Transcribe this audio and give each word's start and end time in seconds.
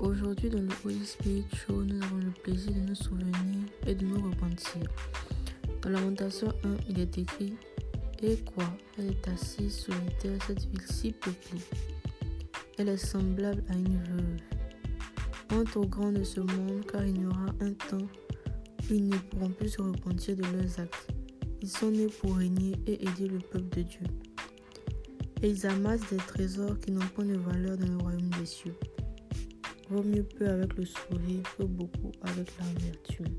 Aujourd'hui, 0.00 0.48
dans 0.48 0.60
le 0.60 0.68
Holy 0.84 1.04
Spirit 1.04 1.44
nous 1.68 2.02
avons 2.04 2.18
le 2.18 2.30
plaisir 2.30 2.72
de 2.72 2.88
nous 2.88 2.94
souvenir 2.94 3.34
et 3.84 3.96
de 3.96 4.06
nous 4.06 4.22
repentir. 4.30 4.82
Dans 5.82 5.90
Lamentation 5.90 6.52
1, 6.62 6.68
il 6.88 7.00
est 7.00 7.18
écrit 7.18 7.54
Et 8.22 8.36
quoi? 8.36 8.64
Elle 8.96 9.10
est 9.10 9.28
assise 9.28 9.76
solitaire, 9.76 10.38
cette 10.46 10.66
ville 10.66 10.86
si 10.88 11.10
peuplée. 11.10 11.60
Elle 12.78 12.90
est 12.90 12.96
semblable 12.96 13.64
à 13.70 13.72
une 13.72 14.00
veuve. 14.04 15.60
Entre 15.60 15.78
aux 15.78 15.86
grands 15.86 16.12
de 16.12 16.22
ce 16.22 16.40
monde, 16.40 16.86
car 16.86 17.04
il 17.04 17.20
y 17.20 17.26
aura 17.26 17.46
un 17.60 17.72
temps 17.72 18.06
où 18.88 18.94
ils 18.94 19.08
ne 19.08 19.16
pourront 19.16 19.50
plus 19.50 19.70
se 19.70 19.82
repentir 19.82 20.36
de 20.36 20.42
leurs 20.42 20.78
actes. 20.78 21.08
Ils 21.60 21.68
sont 21.68 21.90
nés 21.90 22.06
pour 22.20 22.36
régner 22.36 22.76
et 22.86 23.02
aider 23.02 23.26
le 23.26 23.40
peuple 23.40 23.76
de 23.76 23.82
Dieu. 23.82 24.06
Et 25.42 25.50
ils 25.50 25.66
amassent 25.66 26.08
des 26.08 26.18
trésors 26.18 26.78
qui 26.78 26.92
n'ont 26.92 27.06
point 27.16 27.24
de 27.24 27.36
valeur 27.36 27.76
dans 27.76 27.88
le 27.88 27.96
royaume 27.96 28.30
des 28.38 28.46
cieux. 28.46 28.74
Vaut 29.90 30.02
mieux 30.02 30.22
peu 30.22 30.46
avec 30.46 30.74
le 30.76 30.84
sourire 30.84 31.42
que 31.56 31.62
beaucoup 31.62 32.12
avec 32.22 32.48
l'amertume. 32.58 33.34